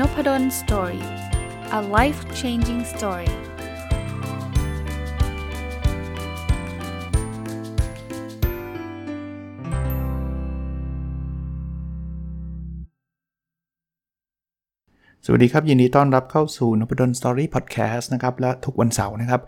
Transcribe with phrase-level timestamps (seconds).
[0.00, 1.04] n o p ด d o สตอรี่
[1.78, 3.30] a life changing story
[15.24, 19.40] สวัสดีครับ ยินดีต้อนรับเข้าสู่นพดลสตอรี่พอดแคสต์นะครับ และทุกวันเสาร์นะครับ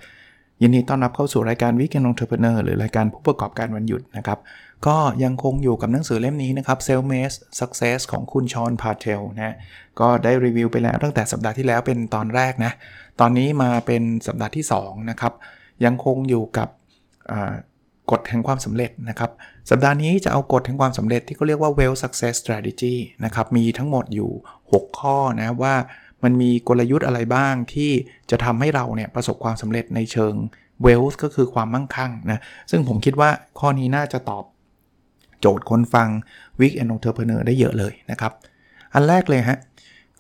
[0.62, 4.38] ยินดีต้อนรับเข้าสู่รายการวิกเกนองเทอร์เพเนอร์หรือรายการผู้ประกอบการวันหยุดนะครับ
[4.86, 9.56] ก็ยังคงอยู่กับหนังสือเล่มนี้นะครับ Sell m a s Success ของคุณชอนพาเทลนะ
[10.00, 12.72] ก็ได้รีวิวไปแล้วตั้งแต่สัปดาห์ที่แล้วเป็นตอนแรกนะ
[13.20, 15.32] ตอนนี้มาเป็นสัปดาห์ที่2นะครับ
[15.84, 16.68] ยังคงอยู่กับ
[18.10, 19.30] กฎแห่งความสำเร็จนะครับ
[19.70, 24.30] สัปดาห์นี้จะเอากฎแห่งความสำเร็จที่เขาเรียกว่า Well Success Strategy นะครับมีทั้งหมดอยู่
[24.64, 25.74] 6 ข้อนะว่า
[26.24, 27.90] มันมีกลยุทธ์อะไรบ้างที่
[28.30, 30.34] จะทำให้เราเนี่ยประสบความสำเร็จในเชิง
[30.84, 34.44] wealth ก็คือความมั่งคั่งนะ ซึ่งผมคิดว่าข้อนี้น่าจะตอบ
[35.40, 36.08] โจทย์คนฟัง
[36.60, 38.32] Week and Entrepreneur ได้เยอะเลยนะครับ
[38.94, 39.58] อันแรกเลยฮะ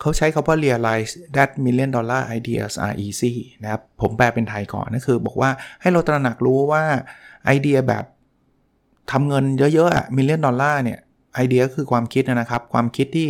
[0.00, 3.32] เขาใช้คาว่า realize that million dollar ideas are easy
[3.62, 6.84] นะครับ ผมแปลเป็นไทยก่อนนั่นคือบอกว่าให้เราตระหนักรู้ว่า
[7.46, 8.04] ไอเดียแบบ
[9.10, 10.98] ทำเงินเยอะๆอะ million dollar เนี่ย
[11.34, 13.28] ไอเดียคือความคิดนะครับ ความคิดที่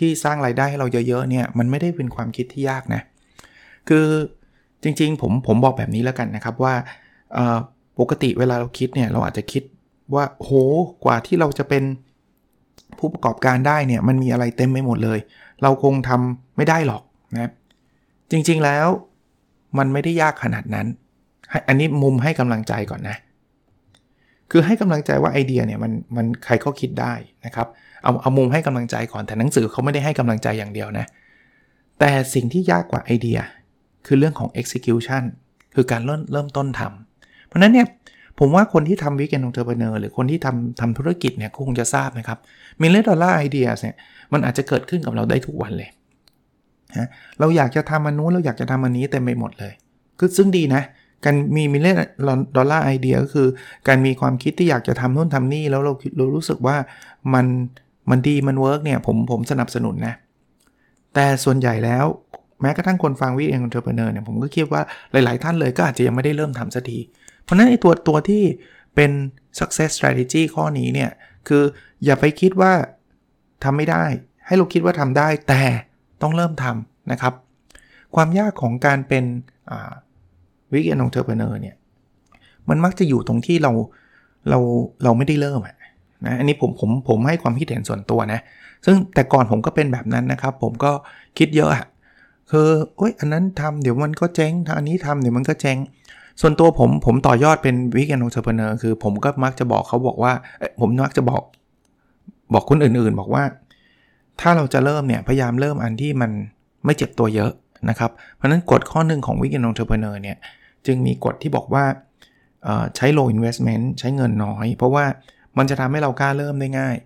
[0.00, 3.02] ที่สร้างรายได้ให้เราเยอะๆเนี่ยมันไม่ได้เป็นความคิดที่ยากนะ
[3.88, 4.06] คือ
[4.82, 6.74] จริงๆผมผมบอกแบบนี้แล้วกันนะครับว่า
[8.00, 9.62] ปกติเวลาเราคิดเนี่ยเราอาจจะคิด
[10.14, 10.50] ว่าโห
[11.04, 11.84] กว่าที่เราจะเป็น
[12.98, 15.18] ผู้ประกอบการได้เนี่ยมันมีอะไรเต็มไปหมดเลย
[15.62, 17.02] เราคงทำไม่ได้หรอก
[17.34, 17.50] นะ
[18.30, 18.86] จริงๆแล้ว
[19.78, 20.86] มันไม่ได้ยากขนาดนั้น
[21.68, 23.16] อันนี้มุมให้กำลังใจก่อนนะ
[24.50, 27.12] คือให้กำลังใจว่าไอเดียเนี่ยมันมันใครก็คิดได้
[27.46, 27.68] นะครับ
[28.02, 31.06] เอาเอามุมให้กำลังใจก่อนแต่หนังสือเขาไม่ได้ให้กำลังใจอย่างเดียวนะ
[31.98, 33.38] แต่สิ่งที่ยากกว่าไอเดีย
[34.06, 35.22] คือเรื่องของ execution
[35.74, 37.86] คือการเริ่มเริ่มต้นทำเพราะนั้นเนี่ย
[38.38, 42.38] ผมว่าคนที่ทำ Weekend Entrepreneur หรือคนที่ทำทำธุรกิจเนี่ยคงจะทราบนะครับ
[42.80, 43.96] million dollar idea เนี่ย
[44.32, 45.90] มันอาจจะเกิดขึ้นกับเราได้ทุกวันเลย
[46.98, 47.08] นะ
[47.40, 49.72] เราอยากจะทำมันนู้นเราอยากจะทำอันนี้เต็มไปหมดเลย
[50.18, 50.82] คือซึ่งดีนะ
[51.24, 53.48] การมี million dollar idea ก็คือ
[53.88, 56.76] การมีความคิดที่อยากจะทำนู่นทำนี่แล้วเราเรารู้สึกว่า
[57.34, 57.46] มัน
[58.10, 60.14] มันดีมันเวิร์กเนี่ยผมผมสนับสนุนนะ
[61.14, 62.04] แต่ส่วนใหญ่แล้ว
[62.60, 64.82] แม้กระทั่งคนฟัง Weekend Entrepreneur เนี่ยผมก็คิดว่า
[65.12, 66.98] หลาย ๆ ท่านเลยก็อาจจะยังไม่ได้เริ่มทำสักที
[67.42, 68.42] เพราะนั้นไอ้ตัวตัวที่
[68.94, 69.10] เป็น
[69.58, 71.10] success strategy ข้อนี้เนี่ย
[71.48, 71.62] คือ
[72.04, 72.72] อย่าไปคิดว่า
[73.64, 74.04] ทำไม่ได้
[74.46, 75.62] ให้เราคิดว่าทำได้แต่
[76.22, 77.34] ต้องเริ่มทำนะครับ
[78.14, 79.24] ความยากของการเป็น
[80.72, 81.76] Weekend Entrepreneur เนี่ย
[82.68, 83.72] มันมักจะอยู่ตรงที่เรา
[84.50, 84.58] เรา
[85.04, 85.60] เราไม่ได้เริ่ม
[86.26, 88.40] นะอันนี้ผมผมผมให้ความคิดเห็นส่วนตัวนะ
[88.86, 90.92] ซึ่งแต่ก่อนผมก็เป็นแบบนั้นนะครับ ผมก็
[91.38, 91.86] คิดเยอะอะ
[92.50, 95.78] คือโอ้ยอันนั้นทำเดี๋ยวมันก็เจ๊งอันนี้ทำเดี๋ยวมันก็เจ๊ง
[96.40, 100.32] ส่วนตัวผมผมต่อยอดเป็น Weekend Entrepreneur คือผมก็มักจะบอกเขาบอกว่า
[100.80, 101.42] ผมมักจะบอก
[102.52, 103.44] บอกคนอื่นๆ บอกว่า
[104.40, 106.30] ถ้าเราจะเริ่มเนี่ยพยายามเริ่มอันที่มัน
[106.84, 107.52] ไม่เจ็บตัวเยอะ
[107.88, 110.36] นะครับ เพราะนั้นกฎข้อหนึ่งของวิกแอนองเทอร์เพเนอร์เนี่ย
[110.86, 111.84] จึงมีกฎที่บอกว่า
[112.96, 115.04] ใช้ low investment ใช้เงินน้อย เพราะว่า
[115.58, 116.96] มันจะทำให้เรากล้าเริ่มได้ง่าย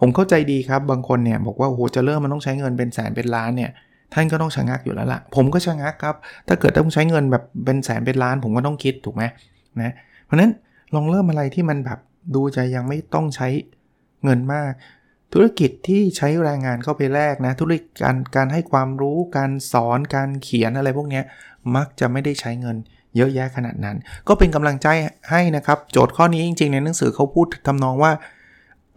[0.00, 3.70] ผมเข้าใจดีครับ บางคนเนี่ยบอกว่าโอ้โหจะเริ่มมันต้องใช้เงินเป็นแสนเป็นล้านเนี่ย
[4.14, 6.16] ท่านก็ต้องชะงักอยู่แล้วละ่ะ ผมก็ชะงักครับ
[6.48, 9.22] ถ้าเกิดต้องใช้เงินแบบเป็นแสนเป็นล้าน ผมก็ต้องคิดถูกไหม
[9.82, 9.92] นะ
[10.26, 10.50] เพราะนั้น
[10.94, 11.98] ลองเริ่มอะไรที่มันแบบ
[12.34, 13.48] ดูจะยังไม่ต้องใช้
[14.24, 14.72] เงินมาก
[15.32, 21.22] ธุรกิจที่ใช้แรงงานเข้าไปแลกนะ ธุรกิจการการให้ความรู้การสอนการเขียนอะไรพวกนี้
[21.76, 22.76] มักจะไม่ได้ใช้เงิน
[23.16, 23.96] เยอะแยะขนาดนั้น
[24.28, 24.88] ก็เป็นกำลังใจ
[25.30, 28.12] ให้นะครับ โจทย์ข้อนี้จริง ๆ ในหนังสือเขาพูดทำนองว่า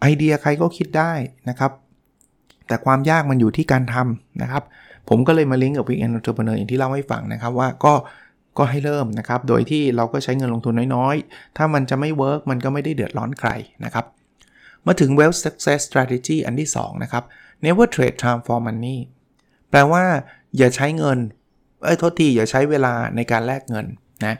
[0.00, 1.12] ไอเดียใครก็คิดได้
[1.48, 1.72] นะครับ
[2.66, 4.62] แต่ความยากมันอยู่ที่การทำนะครับ
[5.08, 7.94] ผมก็เลยมาลิงก์กับ Weekend Entrepreneur อย่างที่เล่าให้ฟังนะครับว่าก็
[8.58, 13.50] ก็ให้เริ่มนะครับ โดยที่เราก็ใช้เงินลงทุนน้อยๆ ถ้ามันจะไม่เวิร์กมันก็ไม่ได้เดือดร้อนใคร
[13.84, 14.04] นะครับ
[14.86, 17.24] มาถึง Wealth Success Strategy อันที่ 2 นะครับ
[17.64, 18.98] Never Trade Time for Money
[19.70, 20.04] แปลว่า
[20.56, 21.18] อย่าใช้เงิน
[21.82, 23.86] เอ้ยโทษทีอย่าใช้เวลาในการแลกเงิน
[24.26, 24.34] นะ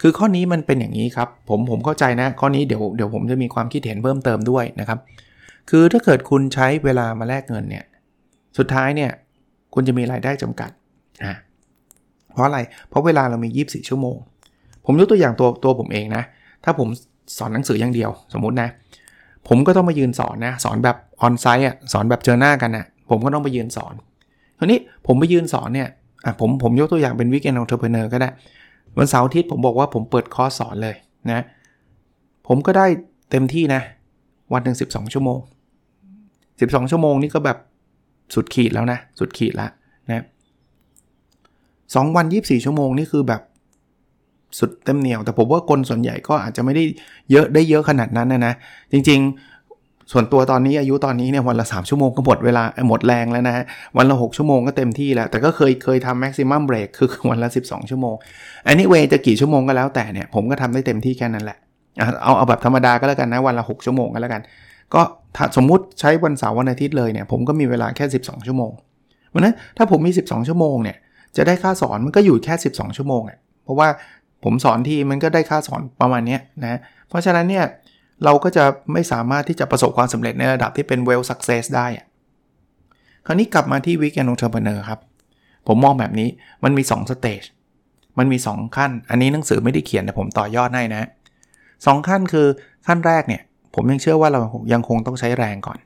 [0.00, 4.98] คือข้อนี้มันเป็นอย่างนี้ครับ ผมผมเข้าใจนะ ข้อนี้เดี๋ยวเดี๋ยวผมจะมีความคิดเห็นเพิ่มเติมด้วยนะครับ
[5.70, 7.84] คือถ้าเกิดคุณใช้เวลามาแลกเงินเนี่ย
[8.58, 9.10] สุดท้ายเนี่ย
[9.74, 10.70] คุณจะมีรายได้จำกัด
[11.24, 11.36] นะ
[12.32, 12.58] เพราะอะไร
[12.88, 14.16] เพราะเวลาเรามี 24 ชั่วโมง
[14.84, 16.22] ผมยกตัวอย่างตัวตัวผมเองนะ
[16.64, 16.88] ถ้าผม
[17.38, 18.68] สอนหนังสืออย่างเดียว สมมุตินะ
[19.48, 23.94] ผมก็ต้องมายืนสอนนะ สอนแบบonsite อะสอนแบบเจอหน้ากันน่ะผมก็ต้องไปยืนสอน
[24.58, 25.88] คราวนี้ผมไปยืนสอนเนี่ย
[26.24, 28.28] อะผมผมยกตัวอย่างเป็น Weekend Entrepreneur ก็ได้
[28.96, 30.96] วันเสาร์อาทิตย์ผมบอกว่าผมเปิดคอร์สสอนเลย
[31.30, 31.40] นะ
[32.46, 32.86] ผมก็ได้
[33.30, 33.82] เต็มที่นะ
[34.52, 35.38] วันหนึ่ง12 ชั่วโมง
[36.18, 37.58] 12 ชั่วโมงนี่ก็แบบ
[38.34, 39.70] สุดขีดแล้วนะ สุดขีดแล้ว
[40.08, 40.24] นะ
[41.94, 43.42] สองวัน 24 ชั่วโมงนี่คือแบบ
[44.58, 46.84] สุดเต็มเหนียว แต่ผมว่าคนส่วนใหญ่ก็อาจจะไม่ได้
[47.30, 48.54] เยอะได้เยอะขนาดนั้นนะนะ
[48.92, 49.20] จริง
[50.12, 53.64] ส่วนตัวตอนนี้อายุตอนนี้เนี่ยวันละ 3 ชั่วโมงก็หมดเวลาหมดแรงแล้วนะฮะ
[53.96, 58.14] วันละ 6 ชั่วโมงก็เต็มที่แล้ว แต่ก็เคยเคยทำ maximum break คือวันละ 12 ชั่วโมง
[58.66, 61.58] อันนี้เวจะกี่ชั่วโมงก็แล้วแต่เนี่ยผมก็ทำได้เต็มที่แค่นั้นแหละ
[62.22, 64.42] เอาเอาแบบธรรมดาก็แล้วกันนะวันละ 6 ชั่วโมงก็แล้วกัน
[64.94, 65.02] ก็
[65.56, 68.72] สมมุติใช้วันเสาร์วันอาทิตย์เลยเนี่ยผมก็มีเวลาแค่ 12 ชั่วโมง
[69.30, 70.96] เพราะนั้นถ้าผมมี 12 ชั่วโมงเนี่ย
[71.36, 73.88] จะได้ค่าสอนมันก็อยู่แค่ 12 ชั่วโมงอะเพราะว่า
[74.44, 76.78] ผมสอนทีมันก็ได้ค่าสอนประมาณนี้นะ
[77.08, 77.64] เพราะฉะนั้นเนี่ย
[78.24, 81.86] เราก็จะไม่สามารถที่จะประสบความสำเร็จในระดับที่เป็น well success ได้
[83.26, 85.00] คราวนี้กลับมาที่ weekend entrepreneur ครับ
[85.66, 86.28] ผมมองแบบนี้
[86.64, 87.46] มันมี 2 stage
[88.18, 91.08] มันมี 2 ขั้น อันนี้หนังสือไม่ได้เขียนแต่ผมต่อยอดให้นะ
[91.86, 92.46] สองขั้นคือ
[92.86, 93.42] ขั้นแรกเนี่ย
[93.74, 94.40] ผมยังเชื่อว่าเรา
[94.72, 95.78] ยังคงต้องใช้แรงก่อน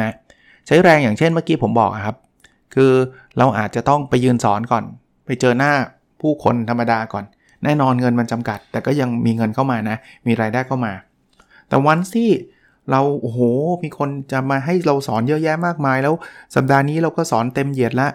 [0.00, 0.14] นะ
[0.66, 2.16] ใช้แรงอย่างเช่นเมื่อกี้ผมบอกครับ
[2.74, 2.92] คือ
[3.38, 4.84] เราอาจจะต้องไปยืนสอนก่อน
[5.26, 5.72] ไปเจอหน้า
[6.20, 7.24] ผู้คนธรรมดาก่อน
[7.64, 9.96] แน่นอนเงินมันจำกัด แต่ก็ยังมีเงินเข้ามานะ
[10.26, 10.92] มีรายได้เข้ามา
[11.70, 12.30] แต่วันที่
[12.90, 13.40] เราโอ้โห
[13.82, 16.14] มีคนจะมาให้เราสอนเยอะแยะมากมาย แล้ว
[16.54, 18.08] สัปดาห์นี้เราก็สอนเต็มเหยียดละ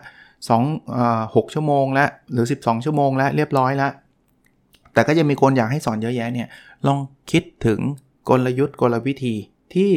[0.65, 3.91] 2 6ชั่วโมงแล้วหรือ 12 ชั่วโมงแล้วเรียบร้อยแล้ว
[4.93, 6.47] แต่ก็ยังมีคนอยากให้สอนเยอะแยะเนี่ย
[6.87, 6.99] ลอง
[7.31, 7.79] คิดถึง
[8.29, 9.35] กลยุทธ์กลวิธี
[9.73, 9.91] ที่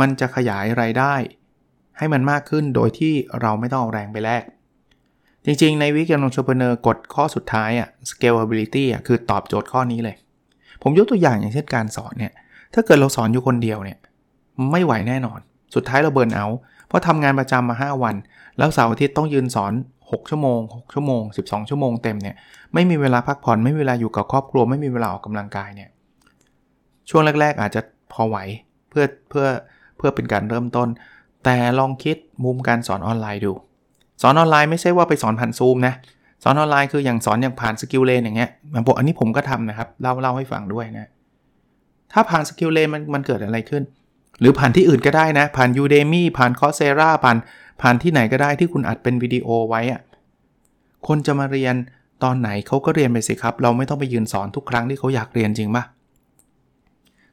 [0.00, 1.14] มันจะขยายไรายได้
[1.98, 4.42] ให้มันมากขึ้นโดยที่เราไม่ต้องเอาแรงไปแลก
[5.44, 10.16] จริงๆ ในวิกฤตองค์เนอร์กฎข้อสุดท้ายอะ scalability อะคือตอบโจทย์ข้อนี้เลย
[10.82, 12.32] ผมยกตัวอย่างอย่างเช่นการสอนเนี่ย
[12.74, 13.98] ถ้าเกิดเราสอนอยู่คนเดียวเนี่ย
[14.72, 15.40] ไม่ไหวแน่นอน
[15.74, 16.46] สุดท้ายเราเบิร์นเอา
[16.88, 18.16] เพราะทำงานประจำมา 5 วัน
[18.58, 19.72] แล้วเสาร์อาทิตย์ต้องยืนสอน
[20.02, 22.36] 6 ชั่วโมง 6 ชั่วโมง 12 ชั่วโมงเต็มเนี่ย
[22.74, 25.90] ไม่มีเวลาพักผ่อนไม่มีเวลาอยู่กับครอบครัวไม่มีเวลาออกกำลังกายเนี่ย
[27.10, 27.80] ช่วงแรก ๆ อาจจะ
[28.12, 28.36] พอไหว
[28.90, 29.46] เพื่อเพื่อ
[29.96, 30.88] เพื่อเป็นการเริ่มต้น
[31.44, 33.52] แต่ลองคิดมุมการสอนออนไลน์ดู
[34.22, 35.94] สอนออนไลน์ไม่ใช่ว่าไปสอนผ่านซูมนะ
[36.42, 38.50] สอนออนไลน์คืออย่างสอนอย่างผ่าน SkillLane อย่างเงี้ย
[38.86, 41.08] บอกอันนี้ผมก็ทำนะครับเล่าเล่าให้ฟังด้วยนะ
[42.12, 43.82] ถ้าผ่าน SkillLane มันมันเกิดอะไรขึ้น
[44.40, 47.36] หรือผ่านที่อื่นก็ได้นะ ผ่าน Udemy ผ่าน Coursera ผ่าน
[47.82, 50.00] ผ่านที่ไหนก็ได้ที่คุณอัดเป็นวิดีโอไว้อะ
[51.06, 51.74] คนจะมาเรียน
[52.22, 55.84] ตอนไหนเขาก็เรียนไปสิครับ เราไม่ต้องไปยืนสอนทุกครั้งที่เขาอยากเรียนจริงปะ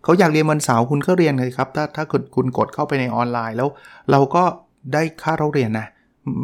[0.04, 3.70] เขาอยากเรียนวันเสาร์คุณก็เรียนเลยครับ ถ้าถ้าคุณคุณกดเข้าไปในออนไลน์แล้ว
[4.12, 4.44] เราก็
[4.94, 5.88] ได้ค่าเราเรียนนะ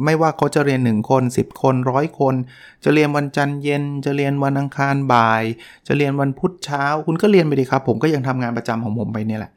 [0.06, 2.36] ไม่ว่าเขาจะเรียน 1 คน 10 คนร้อยคน
[2.84, 5.44] จะเรียนวันจันทร์เย็น จะเรียนวันอังคารบ่าย
[5.88, 9.52] จะเรียนวันพุธเช้า คุณก็เรียนไปดีครับ ผมก็ยังทำงานประจำของผมไปเนี่ยแหละ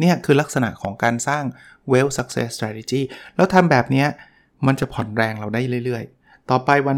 [0.00, 1.44] เนี่ยคือลักษณะของการสร้าง
[1.92, 3.00] well success strategy
[3.36, 4.04] แล้วทำแบบนี้
[4.66, 6.96] มันจะผ่อนแรงเราได้เรื่อย ๆ ต่อไปวัน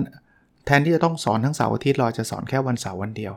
[0.67, 3.32] แทนที่จะต้องสอนทั้งเสาร์อาทิตย์เราจะสอนแค่วันเสาร์วันเดียว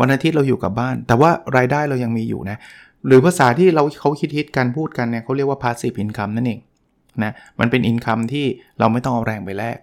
[0.00, 2.58] วันอาทิตย์เราอยู่กับบ้าน แต่ว่ารายได้เรายังมีอยู่นะ
[3.06, 6.60] หรือภาษาที่เราเขาคิดฮิตกันพูดกันเนี่ยเขาเรียกว่า passive income นั่นเอง
[7.24, 8.46] นะมันเป็นอินคัมที่
[8.78, 9.76] เราไม่ต้องเอาแรงไปแลก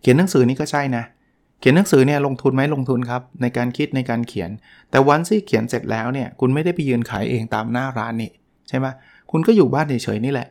[0.00, 1.04] เขียนหนังสือนี่ก็ใช่นะ
[1.60, 4.50] เขียนหนังสือเนี่ยลงทุนไหมลงทุนครับ ในการคิดในการเขียน
[4.90, 8.30] แต่วันที่เขียนเสร็จแล้วเนี่ยคุณไม่ได้ไปยืนขายเองตามหน้าร้านนี่
[8.68, 8.86] ใช่ไหม
[9.30, 10.48] คุณก็อยู่บ้านเฉยๆนี่แหละ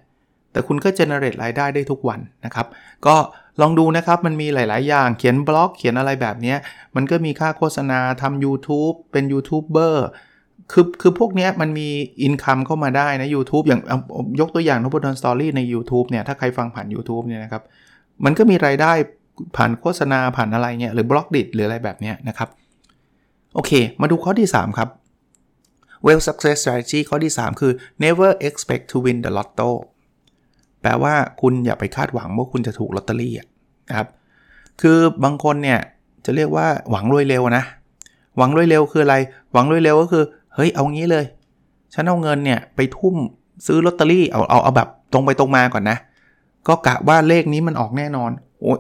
[0.52, 2.68] แต่คุณก็ generate รายได้ได้ทุกวันนะครับ
[3.06, 3.16] ก็
[3.62, 6.56] ลองดูนะครับมันมีหลาย ๆ อย่างเขียนบล็อกเขียนอะไรแบบนี้
[6.96, 10.08] มันก็มีค่าโฆษณาทำ YouTube เป็นยูทูบเบอร์
[10.72, 11.90] คือคือพวกนี้มันมี
[12.22, 13.82] income เข้ามาได้นะ YouTube อย่าง
[14.40, 17.64] ยกตัวอย่างนพดลสตอรี่ใน YouTube เนี่ย ถ้าใครฟังผ่าน YouTube เนี่ยนะครับ
[18.26, 18.92] มันก็มีรายได้
[19.56, 22.50] ผ่านโฆษณาผ่านอะไรเงี้ยหรือบล็อกดิหรืออะไรแบบนี้นะครับ
[23.56, 23.72] โอเค
[24.02, 24.90] มาดูข้อที่ 3 ครับ
[26.06, 27.72] well success strategy ข้อที่ 3 คือ
[28.04, 29.70] never expect to win the lotto
[30.82, 33.34] แปลว่าคุณอย่าไปคาดหวังว่าคุณจะถูกลอตเตอรี่
[33.90, 34.08] นะครับ
[34.82, 35.80] คือบางคนเนี่ย
[36.26, 37.64] จะเรียกว่าหวังรวยเร็วนะ
[38.38, 39.16] หวังรวยเร็วคืออะไร
[39.54, 40.24] หวังรวยเร็วก็คือ
[40.58, 41.26] เฮ้ยเอางี้เลย
[41.94, 43.16] ฉันเอาเงินเนี่ยไปทุ่ม
[43.68, 45.98] ซื้อลอตเตอรี่เอาเอาเอาแบบตรงไปตรงมาก่อนนะ
[46.68, 48.72] ก็กะว่าเลขนี้มันออกแน่นอนโอ้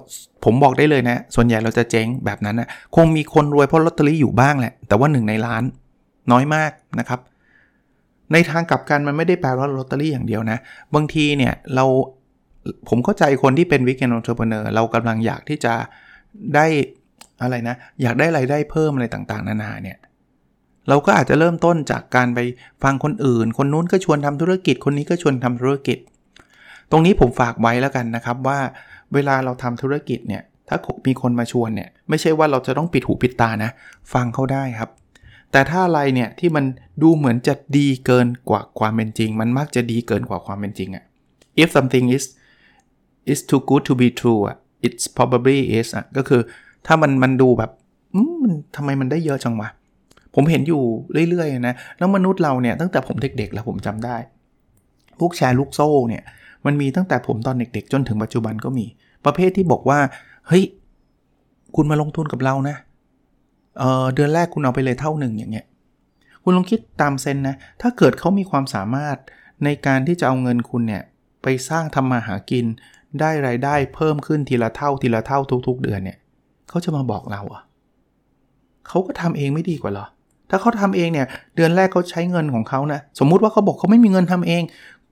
[0.44, 5.64] ผมบอกได้เลยนะ ส่วนใหญ่เราจะเจ๊งแบบนั้นนะคงมีคนรวยเพราะลอตเตอรี่อยู่บ้างแหละ แต่ว่าหนึ่งในล้าน
[6.32, 7.20] น้อยมากนะครับ
[8.34, 10.58] ในทางกลับกันมันไม่ได้แปลว่าลอตเตอรี่อย่างเดียวนะ
[10.96, 11.86] บางทีเนี่ยเรา
[12.90, 15.74] ผมเข้าใจคนที่เป็นวิกเกนองเทอร์เพเนอร์เรากำลังอยากที่จะ
[16.56, 16.66] ได้
[17.42, 19.98] อะไรนะ อยากได้ไรายได้เพิ่มอะไรต่างๆ นานาเนี่ย
[20.90, 22.40] เราก็อาจจะเริ่มต้นจากการไป
[22.84, 25.98] ฟังคนอื่น คนนู้นก็ชวนทำธุรกิจ คนนี้ก็ชวนทำธุรกิจ
[26.92, 28.60] ตรงนี้ผมฝากไว้แล้วกันนะครับว่า
[29.14, 30.78] เวลาเราทำธุรกิจเนี่ย ถ้า
[31.08, 33.72] มีคนมาชวนเนี่ย ไม่ใช่ว่าเราจะต้องปิดหูปิดตานะ
[34.14, 34.90] ฟังเขาได้ครับ
[35.52, 36.66] แต่ถ้าอะไรเนี่ยที่มัน
[37.02, 41.04] ดูเหมือนจะดีเกินกว่าความเป็นจริง มันมักจะดีเกินกว่าความเป็นจริงอะ
[41.62, 42.26] if something is
[43.32, 46.42] is too good to be true อะ it's probably is อะก็คือ
[46.86, 47.72] ถ้ามันมันดูแบบ
[48.16, 49.70] อืมทำไมมันได้เยอะจังวะ
[50.40, 50.82] ผมเห็นอยู่
[51.30, 54.18] เรื่อยๆนะแล้วมนุษย์เราเนี่ยตั้งแต่ผมเด็กๆ แล้วผมจำได้
[55.20, 56.24] พวกแชร์ลูกโซ่เนี่ย
[56.66, 58.86] มันมีตั้งแต่ผมตอนเด็กๆ จนถึงปัจจุบันก็มี
[59.26, 60.00] ประเภทที่บอกว่า
[60.48, 60.64] เฮ้ย
[61.76, 62.76] คุณมาลงทุนกับเรานะ
[63.78, 65.66] เเดือนแรกคุณเอาไปเลยเท่าหนึ่งอย่างเงี้ย
[66.44, 69.18] คุณลองคิดตามเซนนะถ้าเกิดเขามีความสามารถ
[69.64, 71.04] ในการที่จะเอาเงินคุณเนี่ย
[71.44, 72.66] ไปสร้างทำมาหากิน
[73.20, 76.18] ได้รายได้เพิ่มขึ้นทีละเท่าทีละเท่าทุกๆ เดือนเนี่ย
[76.70, 77.62] เขาจะมาบอกเราอะ
[78.88, 80.06] เขาก็ทำเองไม่ดีกว่าหรอ
[80.50, 84.64] ถ้าเขาทำเองเนี่ยเดือนแรกเขาใช้เงินของเขานะสมมุติว่าเขาบอกเขาไม่มีเงินทำเอง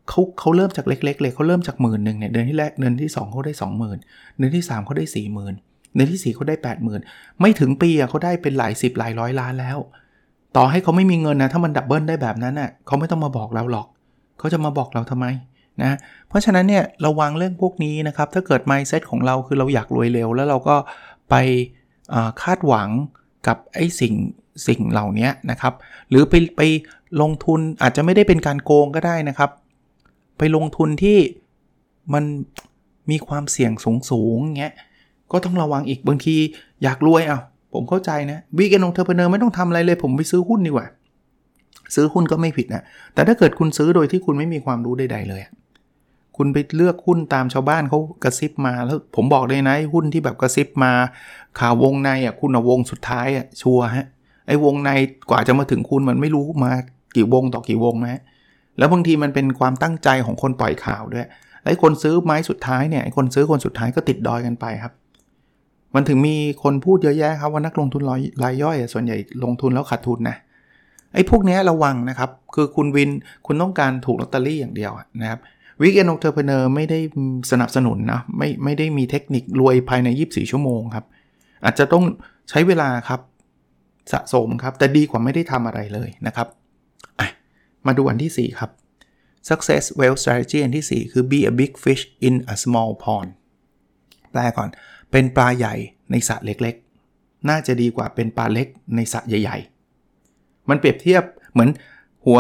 [0.10, 3.54] เขาเขาเริ่มจากเล็กๆเลยเขาเริ่มจากหมื่นหนึ่งเนี่ยเดือนที่แรกเดือนที่2เขาได้
[3.96, 6.56] 20,000เดือนที่ 3เขาได้40,000เดือนที่ 4เขาได้
[7.00, 9.78] 80,000 ไม่ถึงปีอะเขาได้เป็นหลายสิบหลายร้อยล้านแล้ว
[10.56, 13.88] ต่อให้เขาไม่มีเงินนะถ้ามันดับเบิลได้แบบนั้นน่ะเขาไม่ต้องมาบอกเราหรอก
[14.40, 15.26] เขาจะมาบอกเราทำไม
[15.82, 15.98] นะ
[16.30, 20.76] เพราะฉะนั้นเนี่ยระวังเรื่องพวกนี้นะครับถ้าเกิด mindset ของเราคือเราอยากรวยเร็ว แล้วเราก็
[21.30, 21.36] ไป
[22.42, 22.90] คาดหวัง
[23.48, 24.14] กับไอ้สิ่ง
[24.68, 25.74] สิ่งเหล่านี้นะครับ
[26.10, 26.62] หรือไปไป
[27.22, 29.50] ลงทุนอาจจะไม่ได้เป็นการโกงก็ได้นะครับ
[30.38, 31.18] ไปลงทุนที่
[32.14, 32.24] มัน
[33.12, 34.74] มีความเสี่ยงสูงสูงเงี้ย
[35.32, 36.36] ก็ต้องระวังอีกบางที
[36.84, 37.42] อยากรวยอะ
[37.74, 40.88] ผมเข้าใจนะวีแกนองเทอร์เพเนอร์ไม่ต้องทำอะไรเลย ผมไปซื้อหุ้นดีกว่า
[41.96, 42.84] ซื้อหุ้นก็ไม่ผิดนะ
[43.14, 45.42] แต่ถ้าเกิดคุณซื้อโดยที่คุณไม่มีความรู้ใดๆเลย
[46.38, 50.92] คุณไปเลือกหุ้นตามชาวบ้านเขากระซิบมาแล้วผมบอกเลยนะหุ้นที่แบบกระซิบมา
[51.60, 54.06] ข่าววงในอะคุณเอาวงสุดท้ายอะชัวฮะ
[54.48, 54.90] ไอ้วงใน
[55.30, 56.72] กว่าจะมาถึงคุณมันไม่รู้มา
[57.16, 58.22] กี่วงต่อกี่วงนะ
[58.78, 61.28] แล้วบางทีมันเป็นความตั้งใจของคนปล่อยข่าวด้วย
[61.66, 64.94] ไอ้คนซื้อไม้สุดท้ายเนี่ยไอ้คนซื้อคนสุดท้ายก็ติดดอยกันไปครับ
[65.96, 68.02] มันถึงมีคนพูดเยอะแยะครับว่านักลงทุน
[68.44, 70.38] รายย่อยส่วนใหญ่ลงทุนแล้วขาดทุนนะ
[71.14, 73.10] ไอ้พวกนี้ระวังนะครับ คือคุณวิน
[73.46, 75.40] คุณต้องการถูกลอตเตอรี่อย่างเดียวนะครับ
[75.82, 77.00] วิกเอนองเทอร์เพเนอร์ไม่ได้
[77.52, 81.06] สนับสนุนนะไม่ไม่ได้มีเทคนิครวยภายใน 24 ชั่วโมงครับ
[81.64, 82.04] อาจจะต้อง
[82.50, 83.22] ใช้เวลาครับ
[84.14, 86.48] สะสมครับ แต่ดีกว่าไม่ได้ทำอะไรเลยนะครับ
[87.86, 88.72] มาดูอันที่ 4 ครับ
[89.50, 93.30] success wealth strategy อันที่ 4 คือ be a big fish in a small pond
[94.32, 94.70] แปลก่อน
[95.12, 95.76] เป็นปลาใหญ่
[96.12, 99.58] ในสระเล็กๆ น่าจะดีกว่าเป็นปลาเล็กในสระใหญ่
[100.14, 101.70] ๆ มันเปรียบเทียบเหมือน
[102.26, 102.40] หัว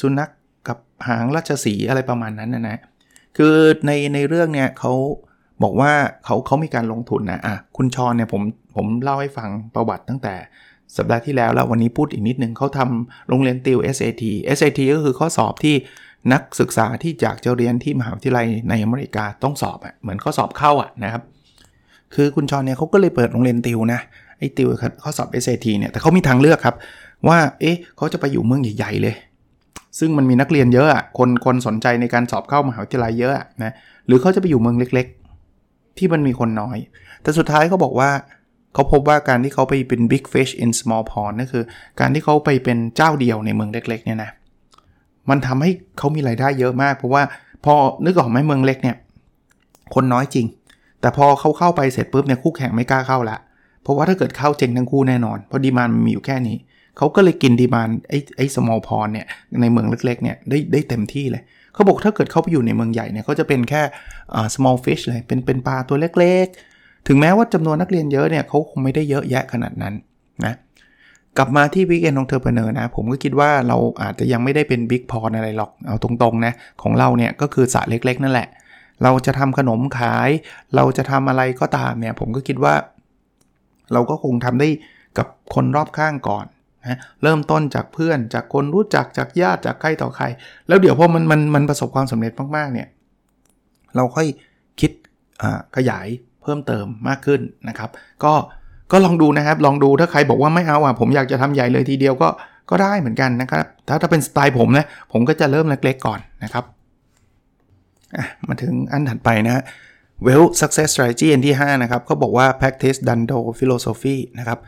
[0.00, 0.30] สุนัข
[0.68, 2.78] กับหางราชสีอะไรประมาณนั้นนะนะ
[3.36, 3.54] คือ
[3.86, 4.92] ในในเรื่องเนี่ยเขา
[5.62, 5.92] บอกว่า
[6.24, 8.42] เขาเขามีการลงทุนนะอะคุณชอนเนี่ยผม
[8.76, 10.34] ผมเล่าให้ฟังประวัติตั้งแต่
[10.96, 14.24] สัปดาห์ที่แล้วแล้ววันนี้พูดอีกนิดนึงเขาทำโรงเรียนติว SAT
[14.56, 15.74] SAT ก็คือข้อสอบที่
[16.32, 21.22] นักศึกษาที่อยากจะเรียนที่มหาวิทยาลัยในอเมริกาต้องสอบอะเหมือนข้อสอบเข้าอะนะครับ
[22.14, 24.00] คือคุณชอนเนี่ยเขาก็เลยเปิดโรงเรียนติวนะ
[24.38, 24.68] ไอ้ติว
[25.02, 26.76] ข้อสอบ SAT เนี่ยแต่เขามีทางเลือกครับ
[27.28, 29.14] ว่าเอ๊ะเขาจะไปอยู่เมืองใหญ่ๆเลย
[29.98, 33.32] ซึ่งมันมีนักเรียนเยอะอะคนคนสนใจในการสอบเข้ามหาวิทยาลัยเยอะ
[33.62, 33.72] นะ
[34.06, 35.06] หรือเขาจะไปอยู่เมืองเล็ก
[35.52, 36.78] ๆ ที่มันมีคนน้อย
[37.22, 38.10] แต่สุดท้ายเขาบอกว่า
[38.74, 41.64] เขาพบว่าการที่เขาไปเป็น big fish in small pond นั่นคือ
[42.00, 44.30] การที่เขาไปเป็นเจ้าเดียวในเมืองเล็ก ๆ เนี่ยนะ
[45.30, 47.22] มันทำให้เขามีรายได้เยอะมาก เพราะว่า
[47.64, 48.96] พอนึกออกไหมเมืองเล็กเนี่ย
[49.94, 50.46] คนน้อยจริง
[51.00, 53.38] แต่พอเขาเข้าไปเสร็จปุ๊บเนี่ยคู่แข่งไม่กล้าเข้าละ
[53.82, 56.56] เพราะว่าถ้าเกิดเข้าเจ๊งทั้งคู่แน่นอน เพราะ demand มันมีอยู่แค่นี้
[56.96, 59.26] เขาก็เลยกิน demand ไอ้ไอ้ small pond เนี่ย
[59.60, 61.42] ในเมืองเล็กๆเนี่ยได้ได้เต็มที่เลย
[61.74, 63.82] เขาบอกถ้าเกิดเขาไปอยู่ในเมืองใหญ่เนี่ยเขาจะเป็นแค่
[64.54, 69.94] small fish เลยเป็นเป็นปลาตัวเล็กๆ ถึงแม้ว่าจำนวนนักเรียนเยอะเนี่ยเขาคงไม่ได้เยอะแยะขนาดนั้น
[70.44, 70.54] นะ
[71.36, 78.48] กลับมาที่ Weekend Entrepreneur นะ ผมก็คิดว่าเราอาจจะยังไม่ได้เป็นบิ๊กพออะไรหรอกเอาตรงๆนะของเราเนี่ยก็คือสระเล็กๆ นั่นแหละ
[79.02, 80.30] เราจะทำขนมขาย
[80.76, 82.74] เราจะทำอะไรก็ตามเนี่ยผมก็คิดว่า
[83.92, 84.68] เราก็คงทำได้
[85.18, 86.46] กับคนรอบข้างก่อน
[86.82, 90.24] นะเริ่มต้นจากเพื่อนจากคนรู้จักจากญาติจากใครต่อใคร
[90.68, 92.88] แล้วเดี๋ยวพอมันมันมันประสบความสำเร็จมากๆเนี่ย
[93.96, 94.26] เราค่อย
[94.80, 94.92] คิด
[95.76, 96.06] ขยาย
[96.42, 97.90] เพิ่มเติมมากขึ้นนะครับ
[98.24, 98.32] ก็
[98.92, 102.28] ก็ลองดูนะครับลองดูถ้าใครบอกว่าไม่เอาอะผมอยากจะทำใหญ่เลยทีเดียวก็
[102.70, 106.64] ก็ได้เหมือนกันนะครับถ้าถ้าเป็นสไตล์ผมนะผมก็จะเริ่มเล็กๆก่อนนะครับ
[108.48, 109.62] มาถึงอันถัดไปนะ
[110.26, 114.58] well success strategy อันที่ 5 นะครับเขาบอกว่า practice dando philosophy นะครับ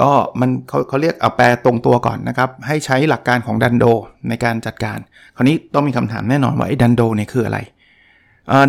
[0.00, 0.10] ก็
[0.40, 3.84] มันเขาเขาเรียกเอาแปลตรงตัวก่อนนะครับ ให้ใช้หลักการของดันโด
[4.28, 4.98] ในการจัดการ
[5.36, 7.58] คราวนี้ต้องมีคำถามแน่นอนว่าไอ้ดันโดเนี่ยคืออะไร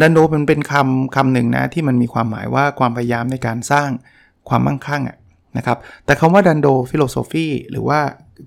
[0.01, 3.89] ดันโดมันเป็นคำคำหนึ่งนะที่มันมีความหมายว่าความพยายามในการสร้าง
[4.49, 5.17] ความมั่งคั่งอะ
[5.57, 7.99] นะครับแต่คำว่าดันโดฟิโลโซฟีหรือว่า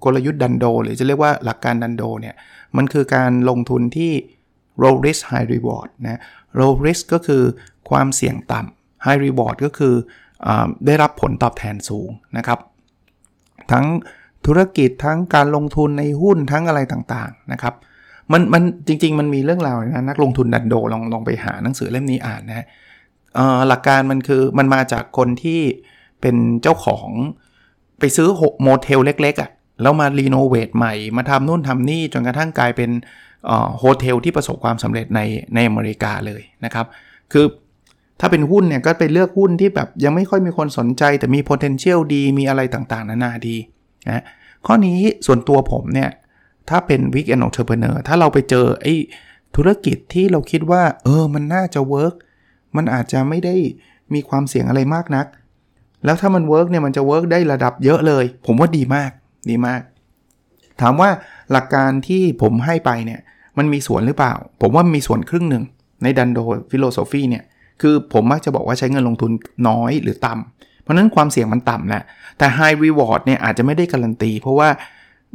[0.04, 2.34] กลยุทธ์ดันโด หรือจะเรียกว่าหลักการดันโดเนี่ย
[2.76, 4.12] มันคือการลงทุนที่
[4.82, 6.20] low risk high reward นะ
[6.58, 7.42] low risk ก็คือ
[7.90, 9.94] ความเสี่ยงต่ำ high reward ก็คือ
[10.86, 12.58] ได้รับผลตอบแทนสูงนะครับ
[13.72, 13.86] ทั้ง
[14.46, 17.74] ธุรกิจทั้งการลงทุนในหุ้นทั้งอะไรต่างๆนะครับ
[18.32, 22.66] มันมันจริง ๆ มันมีเรื่องราวนะนักลงทุนดันโดลองลองไปหาหนังสือเล่มนี้อ่านนะ
[23.68, 25.60] หลักการมันคือมันมาจากคนที่
[26.20, 27.08] เป็นเจ้าของ
[27.98, 28.28] ไปซื้อ
[28.62, 29.50] โมเทลเล็กๆอ่ะ
[29.82, 32.90] แล้วมา renovate ใหม่มาทำนู่นทำนี่จนกระทั่งกลายเป็น
[33.78, 35.20] hotel ที่ประสบความสำเร็จใน
[35.54, 36.86] ในอเมริกาเลยนะครับ
[37.32, 37.44] คือ
[38.20, 43.56] ถ้าเป็นหุ้นเนี่ยก็ไปเลือกหุ้นที่แบบยังไม่ค่อยมีคนสนใจ แต่มี potential ดีมีอะไรต่างๆ นานาดี
[44.08, 44.22] นะ
[44.66, 46.10] ข้อนี้ส่วนตัวผมเนี่ย
[46.68, 48.94] ถ้าเป็น Weekend Entrepreneur ถ้าเราไปเจอไอ้
[49.56, 52.14] ธุรกิจที่เราคิดว่า เออมันน่าจะ work
[52.76, 53.54] มันอาจจะไม่ได้
[54.14, 55.26] มีความเสี่ยงอะไรมากนัก
[56.04, 59.10] แล้วถ้ามัน work เนี่ยมันจะ work ได้ระดับเยอะเลย ผมว่าดีมาก
[59.50, 59.80] ดีมาก
[60.80, 61.10] ถามว่า
[61.52, 63.20] หลักการที่ผมให้ไปเนี่ย
[63.58, 65.64] มันมีส่วนหรือเปล่า ผมว่ามีส่วนครึ่งหนึ่ง
[66.02, 66.38] ใน Dhandho
[66.70, 67.44] philosophy เนี่ย
[67.80, 69.32] คือผมมักจะบอกว่าใช้เงินลงทุน
[69.68, 72.02] น้อยหรือต่ำเพราะนั้นความเสี่ยงมันต่ำนะ
[72.38, 74.68] แต่ High Reward เนี่ยอาจจะไม่ได้การันตี เพราะว่า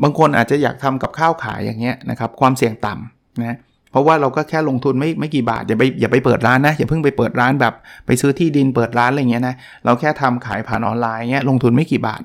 [0.03, 3.57] บางคนอาจจะอยากทำกับข้าวขายอย่างเงี้ยนะครับความเสี่ยงต่ำนะ
[3.91, 7.73] เพราะว่าเราก็แค่ลงทุนไม่ไม่กี่บาทอย่าไปอย่าไปเปิดร้านนะอย่าเพิ่งไปเปิดร้านแบบ
[8.05, 12.21] ไปซื้อที่ดินเปิดร้านอะไรเงี้ยนะเราแค่ทำขายผ่านออนไลน์เงี้ยลงทุนไม่กี่บาท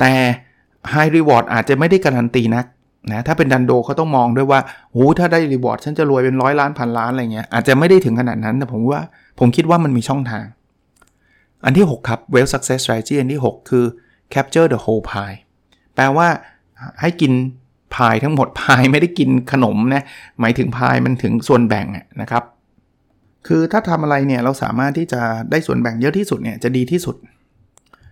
[0.00, 0.12] แต่
[0.92, 2.64] High Reward อาจจะไม่ได้การันตีนัก
[3.12, 4.60] นะถ้าเป็นดันโดเขาต้องมองด้วยว่า
[4.92, 9.02] โอ้ถ้าได้รีวอร์ดฉันจะรวยเป็นร้อยล้านพันล้านอะไรเงี้ยอาจจะไม่ได้ถึงขนาดนั้นแต่ผมว่า
[9.38, 10.44] ผมคิดว่ามันมีช่องทาง
[11.64, 13.84] อันที่ 6 ครับ well success strategy อันที่ 6 คือ
[14.34, 15.38] capture the whole pie
[15.94, 16.28] แปลว่า
[17.00, 17.32] ให้กิน
[17.94, 20.04] พายทั้งหมดพายไม่ได้กินขนมนะ
[20.40, 21.86] หมายถึงพายมันถึงส่วนแบ่ง
[22.20, 22.42] นะครับ
[23.46, 27.16] คือถ้าทำอะไรเนี่ยเราสามารถที่จะได้ส่วนแบ่งเยอะที่สุดเนี่ยจะดีที่สุด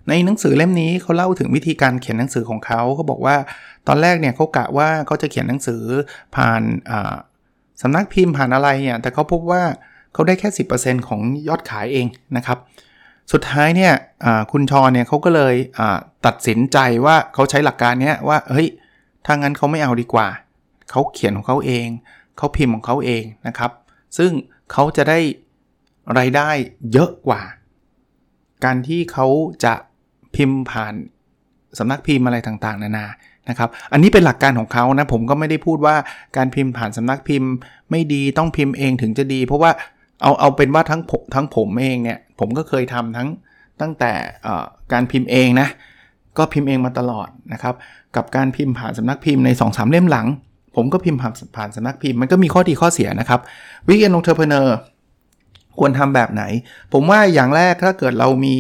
[0.09, 3.37] ในหนังสือเล่มนี้เขาเล่าถึงวิธีการเขียนหนังสือของเขาเขาบอกว่า
[3.89, 5.83] ตอนแรกเนี่ยเขากะว่าเขาจะเขียนหนังสือ
[6.37, 6.63] ผ่าน
[7.83, 9.63] สำนักพิมพ์ผ่านอะไรเนี่ยแต่เขาพบว่า
[10.13, 10.49] เขาได้แค่
[10.79, 12.59] 10%ของยอดขายเองนะครับ
[13.33, 13.93] สุดท้ายเนี่ย
[14.53, 15.55] คุณชอเนี่ยเขาก็เลย
[16.27, 18.69] ตัดสินใจว่าเขาใช้หลักการนี้ว่าเฮ้ย
[19.27, 20.29] ถ้างั้นเขาไม่เอาดีกว่า
[20.91, 21.89] เขาเขียนของเขาเอง
[22.37, 23.71] เขาพิมพ์ของเขาเองนะครับ
[24.19, 24.33] ซึ่ง
[24.73, 25.19] เขาจะได้
[26.15, 26.51] ไรายได้
[26.93, 27.43] เยอะกว่า
[28.65, 29.27] การที่เขา
[29.65, 29.75] จะ
[30.37, 30.95] พิมพ์ผ่าน
[31.79, 33.07] สำนักพิมพ์อะไรต่างๆ นานา
[33.49, 35.97] นะครับ อันนี้เป็นหลักการของเขานะ ผมก็ไม่ได้พูดว่า
[36.37, 37.51] การพิมพ์ผ่านสำนักพิมพ์
[37.91, 39.71] ไม่ดีต้องพิมพ์เองถึงจะดี เพราะว่า
[40.23, 43.29] เอาเอาเป็นว่าทั้งผมทั้งผมเองเนี่ยผมก็เคยทำทั้ง
[43.81, 44.13] ตั้งแต่
[44.93, 45.69] การพิมพ์เองนะ
[46.39, 47.75] ก็พิมพ์เองมาตลอดนะครับ
[48.17, 50.27] กับการพิมพ์ผ่านสำนักพิมพ์ใน2อสเล่มหลัง
[50.77, 53.41] ผมก็พิมพ์ผ่านผ่านสำนักพิมพ์มันก็มีข้อดีข้อเสียนะครับ
[53.89, 54.77] Weekend Entrepreneur
[55.79, 56.43] ควรทำแบบไหน
[56.93, 58.57] ผมว่าอย่างแรกถ้าเกิดเรามี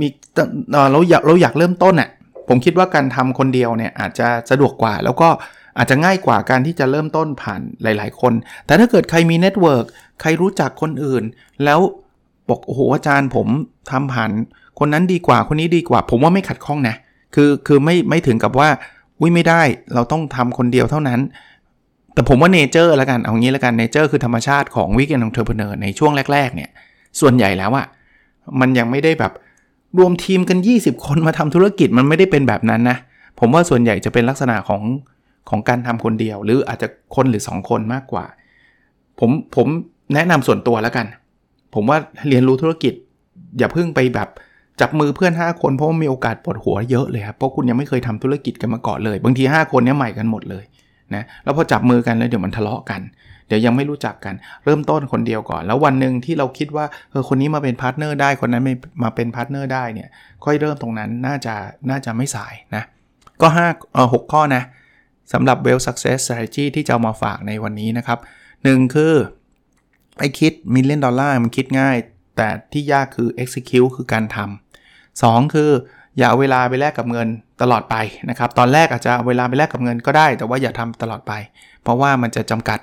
[0.00, 0.08] มี
[0.92, 2.08] เราอยากเราอยากเริ่มต้นอะ
[2.48, 5.28] ผมคิดว่าการทำคนเดียวเนี่ยอาจจะสะดวกกว่า แล้วก็
[5.78, 8.32] อาจจะง่ายกว่าการที่จะเริ่มต้นผ่านหลาย ๆ คน
[8.66, 9.86] แต่ถ้าเกิดใครมี network
[10.20, 11.24] ใครรู้จักคนอื่น
[11.64, 11.80] แล้ว
[12.48, 13.46] บอกโอ้โหอาจารย์ผม
[13.90, 14.30] ทำผ่าน
[14.78, 16.96] คนนั้นดีกว่าคนนี้ดีกว่า ผมว่าไม่ขัดข้องนะ
[17.34, 18.68] คือคือไม่ไม่ถึงกับว่า
[19.20, 19.62] อุ้ยไม่ได้
[19.94, 21.20] เราต้องทำคนเดียวเท่านั้น
[22.14, 26.70] แต่ผมว่า nature ละกันเอางี้ละกัน nature คือธรรมชาติของ Weekend Entrepreneur ในช่วงแรก ๆ เนี่ย
[27.20, 27.86] ส่วนใหญ่แล้วอะ
[28.60, 29.32] มันยังไม่ได้แบบ
[29.98, 32.96] รวมทีมกัน 20 คนมาทำธุรกิจมันไม่ได้เป็นแบบนั้นนะ
[33.38, 34.82] ผมว่าส่วนใหญ่จะเป็นลักษณะของ
[35.50, 38.24] ของการทำคนเดียว หรืออาจจะคนหรือ 2 คนมากกว่า
[39.20, 39.66] ผมผม
[40.14, 41.06] แนะนำส่วนตัวแล้วกัน
[41.74, 41.98] ผมว่า
[42.28, 42.92] เรียนรู้ธุรกิจ
[43.58, 44.28] อย่าเพิ่งไปแบบ
[44.80, 50.64] จับมือเพื่อน 5 คนเพราะว่ามีโอกาสปวดหัวเยอะเลยครับเพราะคุณยังไม่เคยทำธุรกิจกันมาก่อนเลย บางที 5 คนนี้ใหม่กันหมดเลย
[51.14, 53.00] นะแล้วพอจับมือกันแล้วเดี๋ยวมันทะเลาะกัน
[53.48, 54.34] เดี๋ยวยังไม่รู้จักกัน
[54.64, 58.64] เริ่มต้นคนเดียวก่อน แล้ววันหนึ่งที่เราคิดว่าเออคนนี้มาเป็น partner ได้คนนั้น
[59.02, 60.08] มาเป็น partner ได้เนี่ย
[60.44, 61.54] ค่อยเริ่มตรงนั้นน่าจะ
[61.90, 62.82] น่าจะไม่สายนะ
[63.42, 64.62] ก็5เออ6ข้อนะ
[65.32, 68.18] สำหรับ wealth success strategy ที่จะเอามาฝากในวันนี้นะครับ
[68.56, 69.14] 1 คือ
[70.18, 71.96] ไอ้คิด million dollar มันคิดง่าย
[72.36, 75.70] แต่ที่ยากคือ execute คือการทำ 2 คือ
[76.18, 77.28] อย่าเอาเวลาไปแลกกับเงิน
[77.62, 77.96] ตลอดไป
[78.30, 81.32] นะครับ ตอนแรกอาจจะเวลาไปแลกกับเงินก็ได้ แต่ว่าอย่าทำตลอดไป
[81.82, 82.78] เพราะว่ามันจะจำกัด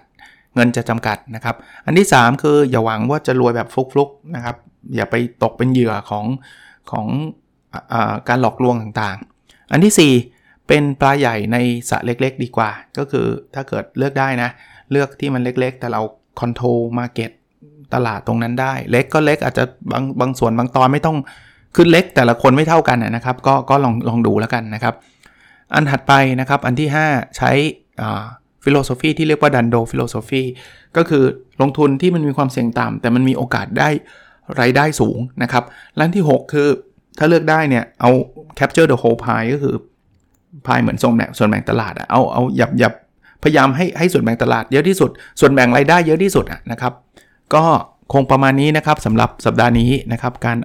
[0.56, 4.56] เงินจะจำกัดนะครับ อันที่ 3 คืออย่าหวังว่าจะรวยแบบฟลุกๆนะครับ
[4.96, 6.26] อย่าไปตกเป็นเหยื่อของ
[6.92, 7.06] ของ
[7.94, 7.96] อ
[8.28, 11.58] การหลอกลวงต่างๆ อันที่ 4 เป็นปลาใหญ่ใน
[11.90, 14.50] สระเล็กๆ ดีกว่า ก็คือถ้าเกิดเลือกได้นะ
[14.92, 16.02] เลือกที่มันเล็กๆ แต่เรา
[16.40, 17.32] คอนโทรลมาเก็ต
[17.94, 21.18] ตลาดตรงนั้นได้ เล็กก็เล็กอาจจะบางบางส่วนบางตอนไม่ต้อง
[21.76, 24.96] ขึ้นเล็กแต่ละคนไม่เท่ากันนะครับ ก็ก็ลองลองดูแล้วกันนะครับ
[25.74, 27.52] อันถัดไปนะครับอันที่ 5 ใช้
[28.02, 28.26] อ่า
[28.66, 30.44] philosophy ที่เรียกว่า Dhandho philosophy
[30.98, 31.24] ก็คือ
[31.62, 33.90] ลงทุนที่มันมีความเสี่ยงต่ำแต่มันมีโอกาสได้
[34.62, 35.64] รายได้สูงนะครับ
[36.00, 36.68] อันที่ 6 คือ
[37.18, 38.12] ถ้าเลือกได้เนี่ย เอา
[38.60, 39.76] capture the whole pie ก็คือ
[40.66, 42.94] พายเหมือนส่วนแบ่งส่วนแบ่งตลาดอะเอาเอาหยับหยับ
[43.44, 46.94] พยายามให้ให้ส่วนแบ่งตลาดเยอะที่สุด ส่วนแบ่งรายได้เยอะที่สุดอะนะครับ
[47.54, 47.64] ก็
[48.14, 50.58] คงประมาณนี้นะครับสำหรับสัปดาห์นี้นะครับการ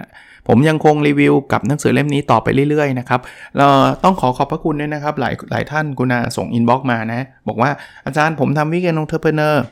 [0.52, 3.20] ผมยังคงรีวิวกับหนังสือเล่มนี้ต่อไปเรื่อยๆนะครับ
[3.56, 3.66] เรา
[4.04, 7.70] ต้องขอขอบพระคุณด้วยนะครับ หลายหลายท่านกรุณาส่ง inbox มานะ บอกว่า
[8.06, 9.64] อาจารย์ผมทำ Weekend Entrepreneur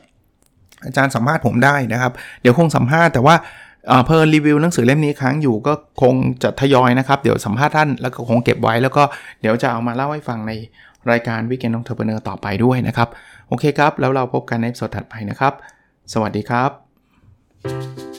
[0.85, 2.11] อาจารย์สัมภาษณ์ผมได้นะครับ
[2.41, 3.35] เดี๋ยวคงสัมภาษณ์แต่ว่า
[4.05, 6.13] เผอิญรีวิวหนังสือเล่มนี้ค้างอยู่ก็คง
[6.43, 9.03] จะทยอยนะครับ เดี๋ยวสัมภาษณ์ท่านแล้วก็คงเก็บไว้แล้วก็
[9.41, 10.51] เดี๋ยวจะเอามาเล่าให้ฟังใน
[11.11, 13.09] รายการ Weekend Entrepreneur ต่อไปด้วยนะครับ
[13.47, 15.53] โอเคครับ แล้วเราพบกันในสัปดาห์ถัดไปนะครับ
[16.13, 18.18] สวัสดีครับ